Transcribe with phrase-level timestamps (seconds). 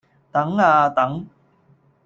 [0.31, 1.27] 等呀等！